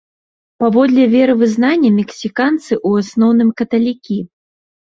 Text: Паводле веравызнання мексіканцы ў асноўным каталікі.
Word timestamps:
Паводле 0.61 1.03
веравызнання 1.15 1.91
мексіканцы 1.99 2.73
ў 2.87 3.07
асноўным 3.07 3.49
каталікі. 3.63 4.21